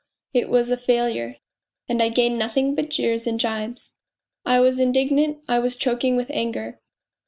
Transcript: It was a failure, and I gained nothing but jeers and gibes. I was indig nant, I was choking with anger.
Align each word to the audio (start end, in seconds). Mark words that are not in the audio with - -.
It 0.33 0.49
was 0.49 0.71
a 0.71 0.77
failure, 0.77 1.35
and 1.87 2.01
I 2.01 2.09
gained 2.09 2.39
nothing 2.39 2.73
but 2.73 2.89
jeers 2.89 3.27
and 3.27 3.39
gibes. 3.39 3.97
I 4.43 4.59
was 4.59 4.79
indig 4.79 5.11
nant, 5.11 5.43
I 5.47 5.59
was 5.59 5.75
choking 5.75 6.15
with 6.15 6.31
anger. 6.31 6.79